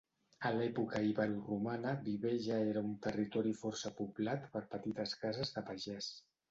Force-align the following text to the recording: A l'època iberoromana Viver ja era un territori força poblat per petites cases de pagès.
A 0.49 0.51
l'època 0.53 1.01
iberoromana 1.09 1.93
Viver 2.09 2.33
ja 2.47 2.59
era 2.71 2.85
un 2.89 2.97
territori 3.07 3.55
força 3.63 3.95
poblat 4.01 4.53
per 4.57 4.67
petites 4.77 5.19
cases 5.25 5.59
de 5.59 5.69
pagès. 5.71 6.15